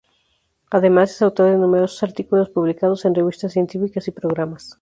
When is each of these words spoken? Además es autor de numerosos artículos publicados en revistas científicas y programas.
Además 0.71 1.11
es 1.11 1.21
autor 1.21 1.51
de 1.51 1.57
numerosos 1.59 2.01
artículos 2.01 2.49
publicados 2.49 3.05
en 3.05 3.13
revistas 3.13 3.53
científicas 3.53 4.07
y 4.07 4.11
programas. 4.11 4.79